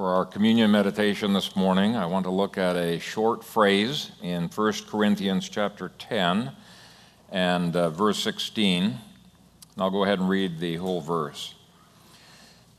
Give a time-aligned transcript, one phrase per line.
[0.00, 4.48] For our communion meditation this morning, I want to look at a short phrase in
[4.48, 6.52] 1 Corinthians chapter 10
[7.30, 8.82] and uh, verse 16.
[8.84, 8.98] And
[9.76, 11.54] I'll go ahead and read the whole verse.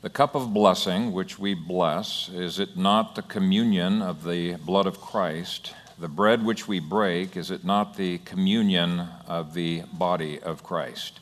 [0.01, 4.87] The cup of blessing which we bless, is it not the communion of the blood
[4.87, 5.75] of Christ?
[5.99, 11.19] The bread which we break, is it not the communion of the body of Christ?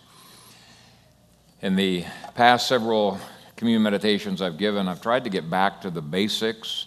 [1.61, 2.05] In the
[2.36, 3.20] past several
[3.60, 6.86] communion meditations I've given, I've tried to get back to the basics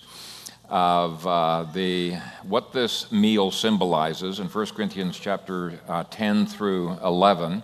[0.71, 7.63] of uh, the what this meal symbolizes in 1 Corinthians chapter uh, 10 through 11,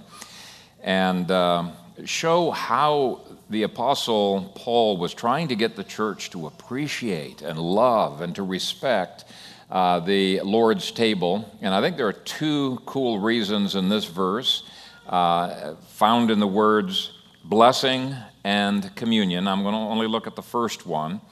[0.82, 1.70] and uh,
[2.04, 8.20] show how the apostle Paul was trying to get the church to appreciate and love
[8.20, 9.24] and to respect
[9.70, 11.50] uh, the Lord's table.
[11.62, 14.64] And I think there are two cool reasons in this verse
[15.06, 17.12] uh, found in the words
[17.48, 19.48] blessing and communion.
[19.48, 21.22] I'm going to only look at the first one.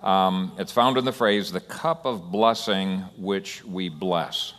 [0.00, 4.54] Um, it's found in the phrase, the cup of blessing which we bless.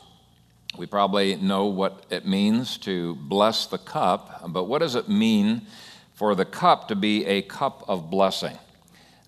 [0.77, 5.61] We probably know what it means to bless the cup, but what does it mean
[6.15, 8.57] for the cup to be a cup of blessing?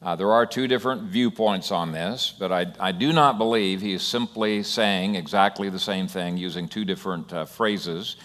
[0.01, 3.93] Uh, there are two different viewpoints on this, but I, I do not believe he
[3.93, 8.17] is simply saying exactly the same thing using two different uh, phrases.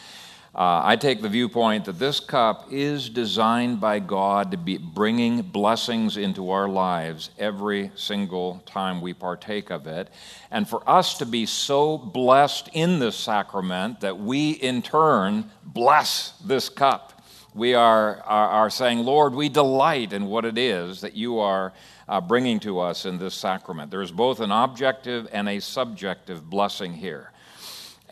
[0.57, 5.43] Uh, I take the viewpoint that this cup is designed by God to be bringing
[5.43, 10.11] blessings into our lives every single time we partake of it.
[10.53, 16.35] And for us to be so blessed in this sacrament that we in turn bless
[16.45, 17.11] this cup.
[17.53, 21.73] We are, are, are saying, Lord, we delight in what it is that you are
[22.09, 23.91] uh, bringing to us in this sacrament.
[23.91, 27.33] There is both an objective and a subjective blessing here.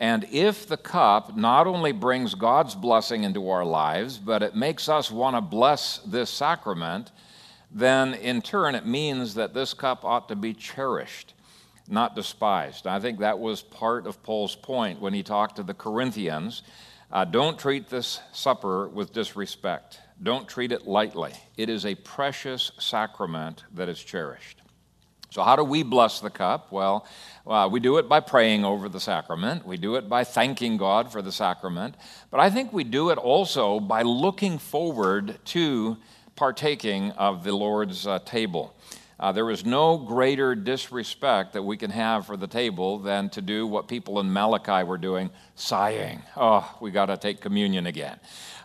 [0.03, 4.89] And if the cup not only brings God's blessing into our lives, but it makes
[4.89, 7.13] us want to bless this sacrament,
[7.71, 11.33] then in turn it means that this cup ought to be cherished,
[11.87, 12.85] not despised.
[12.85, 16.63] I think that was part of Paul's point when he talked to the Corinthians.
[17.09, 20.01] Uh, don't treat this supper with disrespect.
[20.21, 21.31] Don't treat it lightly.
[21.55, 24.62] It is a precious sacrament that is cherished.
[25.33, 26.71] So, how do we bless the cup?
[26.71, 27.07] Well,
[27.47, 29.65] uh, we do it by praying over the sacrament.
[29.65, 31.95] We do it by thanking God for the sacrament.
[32.29, 35.97] But I think we do it also by looking forward to
[36.35, 38.75] partaking of the Lord's uh, table.
[39.19, 43.41] Uh, there is no greater disrespect that we can have for the table than to
[43.41, 48.19] do what people in Malachi were doing, sighing, oh, we got to take communion again.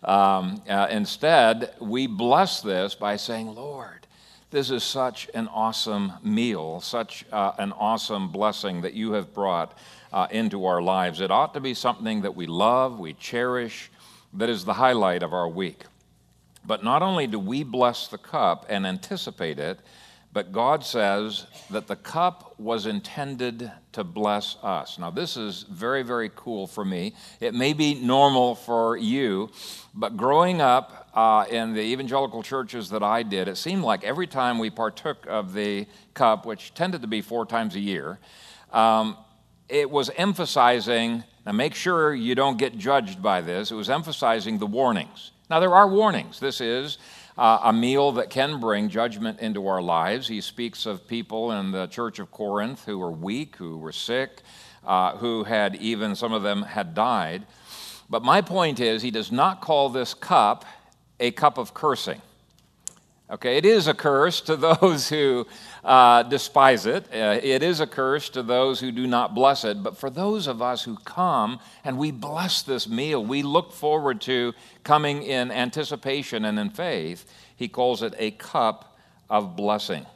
[0.05, 4.07] Um, uh, instead, we bless this by saying, Lord,
[4.51, 9.77] this is such an awesome meal, such uh, an awesome blessing that you have brought
[10.13, 11.21] uh, into our lives.
[11.21, 13.91] It ought to be something that we love, we cherish,
[14.33, 15.85] that is the highlight of our week.
[16.67, 19.81] But not only do we bless the cup and anticipate it,
[20.33, 24.99] but God says that the cup was intended to bless us.
[24.99, 27.15] Now, this is very, very cool for me.
[27.41, 29.51] It may be normal for you,
[29.95, 34.27] but growing up uh, in the evangelical churches that I did, it seemed like every
[34.27, 38.19] time we partook of the cup, which tended to be four times a year,
[38.73, 39.17] um,
[39.69, 44.59] it was emphasizing, now make sure you don't get judged by this, it was emphasizing
[44.59, 45.33] the warnings.
[45.51, 46.39] Now, there are warnings.
[46.39, 46.99] This is
[47.39, 50.27] uh, a meal that can bring judgment into our lives.
[50.27, 54.43] He speaks of people in the church of Corinth who were weak, who were sick,
[54.85, 57.47] uh, who had even, some of them had died.
[58.11, 60.65] But my point is, he does not call this cup
[61.21, 62.21] a cup of cursing.
[63.31, 65.47] Okay, it is a curse to those who
[65.85, 67.05] uh, despise it.
[67.13, 69.83] Uh, it is a curse to those who do not bless it.
[69.83, 74.23] But for those of us who come and we bless this meal, we look forward
[74.23, 78.97] to coming in anticipation and in faith, he calls it a cup
[79.29, 80.07] of blessing.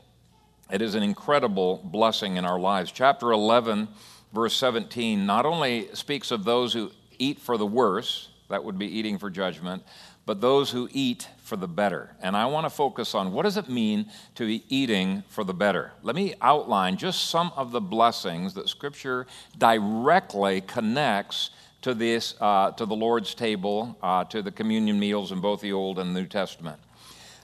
[0.70, 2.90] It is an incredible blessing in our lives.
[2.90, 3.88] Chapter 11,
[4.32, 8.86] verse 17, not only speaks of those who eat for the worse, that would be
[8.86, 9.82] eating for judgment,
[10.24, 12.14] but those who eat for the better.
[12.20, 14.06] And I want to focus on what does it mean
[14.36, 15.92] to be eating for the better.
[16.02, 19.26] Let me outline just some of the blessings that Scripture
[19.58, 21.50] directly connects
[21.82, 25.72] to this, uh, to the Lord's table, uh, to the communion meals in both the
[25.72, 26.78] Old and New Testament.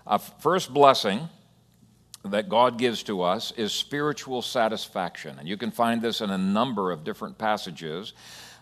[0.07, 1.29] Uh, first blessing
[2.25, 6.39] that God gives to us is spiritual satisfaction, and you can find this in a
[6.39, 8.13] number of different passages.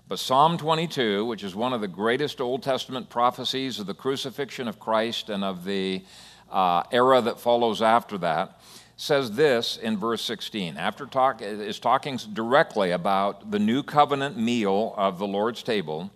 [0.09, 4.69] But Psalm 22, which is one of the greatest Old Testament prophecies of the crucifixion
[4.69, 6.05] of Christ and of the
[6.51, 8.61] uh, era that follows after that,
[8.97, 10.77] says this in verse 16.
[10.77, 16.13] After talk is talking directly about the new covenant meal of the Lord's table.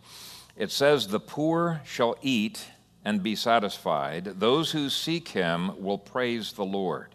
[0.56, 2.68] It says, "The poor shall eat
[3.04, 7.14] and be satisfied; those who seek him will praise the Lord."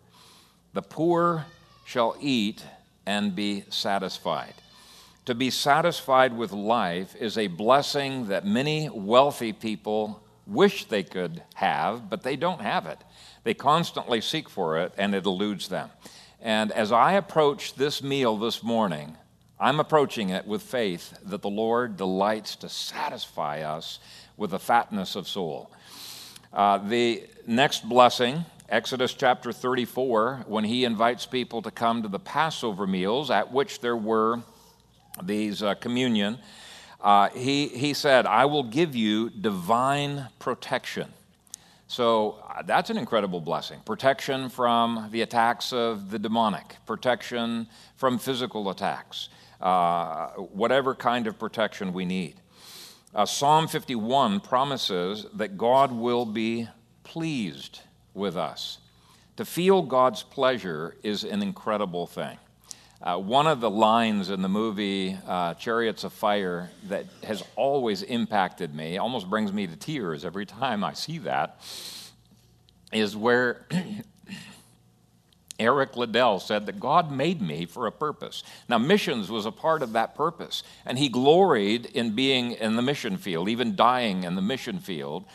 [0.76, 1.46] the poor
[1.86, 2.62] shall eat
[3.06, 4.54] and be satisfied.
[5.26, 11.42] To be satisfied with life is a blessing that many wealthy people wish they could
[11.56, 13.00] have, but they don't have it.
[13.44, 15.90] They constantly seek for it, and it eludes them.
[16.40, 19.18] And as I approach this meal this morning,
[19.60, 23.98] I'm approaching it with faith that the Lord delights to satisfy us
[24.38, 25.72] with the fatness of soul.
[26.54, 32.20] Uh, the next blessing, Exodus chapter 34, when he invites people to come to the
[32.20, 34.44] Passover meals, at which there were
[35.24, 36.38] these uh, communion,
[37.02, 41.14] uh, he, he said, I will give you divine protection.
[41.88, 43.80] So uh, that's an incredible blessing.
[43.86, 49.30] Protection from the attacks of the demonic, protection from physical attacks,
[49.62, 52.36] uh, whatever kind of protection we need.
[53.14, 56.68] Uh, Psalm 51 promises that God will be
[57.04, 57.82] pleased
[58.14, 58.80] with us.
[59.38, 62.38] To feel God's pleasure is an incredible thing.
[63.02, 68.02] Uh, one of the lines in the movie uh, Chariots of Fire that has always
[68.02, 71.60] impacted me, almost brings me to tears every time I see that,
[72.94, 73.66] is where
[75.60, 78.44] Eric Liddell said that God made me for a purpose.
[78.70, 82.82] Now, missions was a part of that purpose, and he gloried in being in the
[82.82, 85.26] mission field, even dying in the mission field.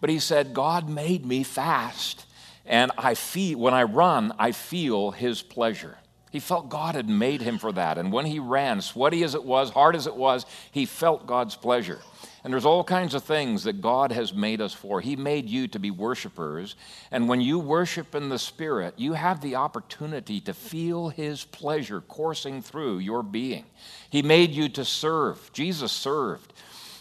[0.00, 2.24] But he said, God made me fast,
[2.64, 5.98] and I feel, when I run, I feel his pleasure.
[6.30, 7.98] He felt God had made him for that.
[7.98, 11.56] And when he ran, sweaty as it was, hard as it was, he felt God's
[11.56, 12.00] pleasure.
[12.42, 15.00] And there's all kinds of things that God has made us for.
[15.00, 16.76] He made you to be worshipers.
[17.10, 22.00] And when you worship in the Spirit, you have the opportunity to feel His pleasure
[22.00, 23.64] coursing through your being.
[24.08, 25.50] He made you to serve.
[25.52, 26.52] Jesus served,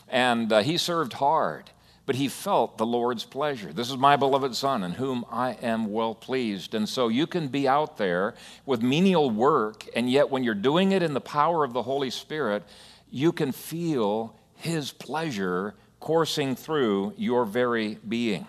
[0.10, 1.70] and uh, He served hard
[2.10, 3.72] but he felt the Lord's pleasure.
[3.72, 6.74] This is my beloved Son, in whom I am well pleased.
[6.74, 8.34] And so you can be out there
[8.66, 12.10] with menial work, and yet when you're doing it in the power of the Holy
[12.10, 12.64] Spirit,
[13.12, 18.48] you can feel his pleasure coursing through your very being.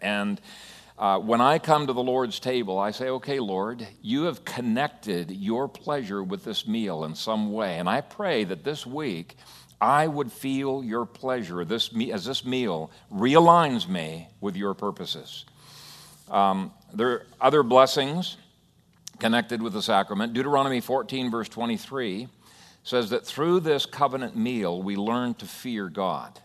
[0.00, 0.40] And
[0.96, 5.32] uh, when I come to the Lord's table, I say, okay, Lord, you have connected
[5.32, 7.80] your pleasure with this meal in some way.
[7.80, 9.36] And I pray that this week,
[9.80, 15.44] I would feel your pleasure this, as this meal realigns me with your purposes.
[16.30, 18.36] Um, there are other blessings
[19.18, 20.32] connected with the sacrament.
[20.32, 22.28] Deuteronomy 14, verse 23,
[22.84, 26.40] says that through this covenant meal, we learn to fear God.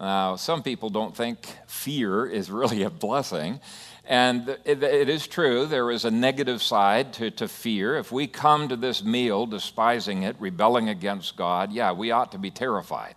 [0.00, 3.60] Now, some people don't think fear is really a blessing.
[4.06, 7.96] And it, it is true, there is a negative side to, to fear.
[7.96, 12.38] If we come to this meal despising it, rebelling against God, yeah, we ought to
[12.38, 13.14] be terrified.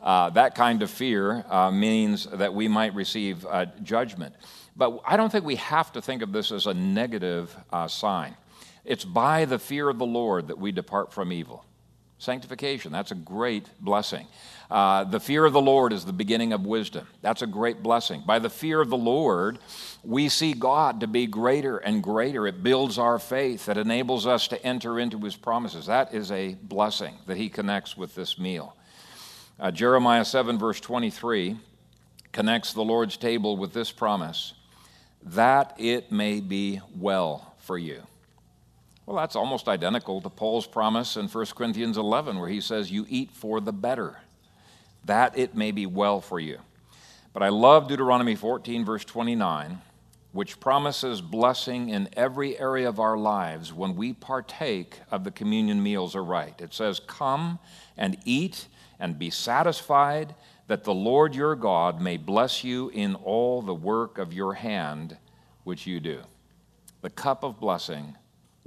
[0.00, 4.34] Uh, that kind of fear uh, means that we might receive uh, judgment.
[4.76, 8.36] But I don't think we have to think of this as a negative uh, sign.
[8.84, 11.64] It's by the fear of the Lord that we depart from evil.
[12.18, 14.26] Sanctification, that's a great blessing.
[14.70, 17.06] Uh, the fear of the Lord is the beginning of wisdom.
[17.22, 18.22] That's a great blessing.
[18.26, 19.58] By the fear of the Lord,
[20.02, 22.46] we see God to be greater and greater.
[22.46, 25.86] It builds our faith, it enables us to enter into his promises.
[25.86, 28.76] That is a blessing that he connects with this meal.
[29.60, 31.56] Uh, Jeremiah 7, verse 23,
[32.32, 34.54] connects the Lord's table with this promise
[35.22, 38.02] that it may be well for you.
[39.08, 43.06] Well, that's almost identical to Paul's promise in 1 Corinthians 11, where he says, You
[43.08, 44.18] eat for the better
[45.06, 46.58] that it may be well for you.
[47.32, 49.80] But I love Deuteronomy 14, verse 29,
[50.32, 55.82] which promises blessing in every area of our lives when we partake of the communion
[55.82, 56.60] meals aright.
[56.60, 57.60] It says, Come
[57.96, 58.66] and eat
[59.00, 60.34] and be satisfied,
[60.66, 65.16] that the Lord your God may bless you in all the work of your hand
[65.64, 66.20] which you do.
[67.00, 68.14] The cup of blessing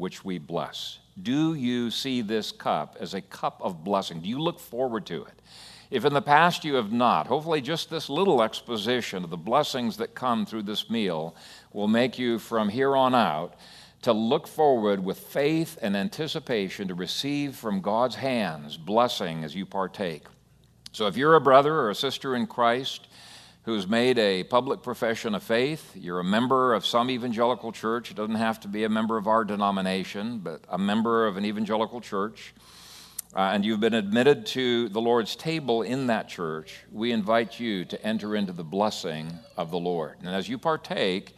[0.01, 0.97] which we bless.
[1.21, 4.19] Do you see this cup as a cup of blessing?
[4.19, 5.43] Do you look forward to it?
[5.91, 9.97] If in the past you have not, hopefully just this little exposition of the blessings
[9.97, 11.35] that come through this meal
[11.71, 13.53] will make you from here on out
[14.01, 19.67] to look forward with faith and anticipation to receive from God's hands blessing as you
[19.67, 20.23] partake.
[20.93, 23.07] So if you're a brother or a sister in Christ
[23.63, 28.17] who's made a public profession of faith, you're a member of some evangelical church, it
[28.17, 32.01] doesn't have to be a member of our denomination, but a member of an evangelical
[32.01, 32.53] church
[33.33, 37.85] uh, and you've been admitted to the Lord's table in that church, we invite you
[37.85, 40.17] to enter into the blessing of the Lord.
[40.19, 41.33] And as you partake,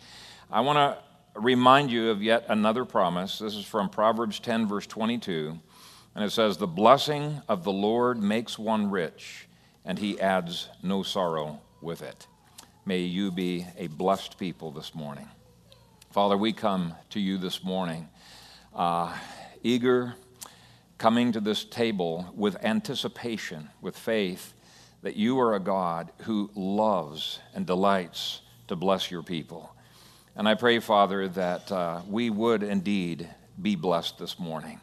[0.52, 3.38] I want to remind you of yet another promise.
[3.38, 5.60] This is from Proverbs 10, verse 22.
[6.16, 9.48] And it says, The blessing of the Lord makes one rich,
[9.86, 12.28] and he adds no sorrow with it.
[12.86, 15.28] May you be a blessed people this morning.
[16.12, 18.08] Father, we come to you this morning,
[18.74, 19.16] uh,
[19.62, 20.16] eager,
[20.98, 24.54] coming to this table with anticipation, with faith
[25.02, 29.76] that you are a God who loves and delights to bless your people.
[30.36, 33.30] And I pray, Father, that uh, we would indeed
[33.62, 34.80] be blessed this morning.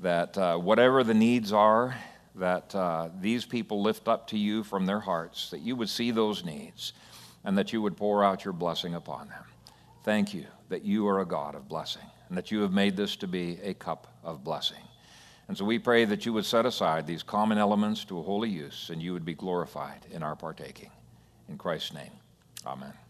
[0.00, 1.94] That uh, whatever the needs are
[2.34, 6.10] that uh, these people lift up to you from their hearts, that you would see
[6.10, 6.92] those needs
[7.44, 9.44] and that you would pour out your blessing upon them.
[10.04, 13.16] Thank you that you are a God of blessing and that you have made this
[13.16, 14.82] to be a cup of blessing.
[15.48, 18.48] And so we pray that you would set aside these common elements to a holy
[18.48, 20.90] use and you would be glorified in our partaking.
[21.48, 22.12] In Christ's name,
[22.66, 23.01] amen.